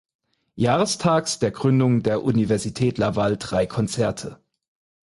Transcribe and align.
Jahrestags 0.55 1.37
der 1.37 1.51
Gründung 1.51 2.01
der 2.01 2.23
Universität 2.23 2.97
Laval 2.97 3.37
drei 3.37 3.67
Konzerte. 3.67 4.41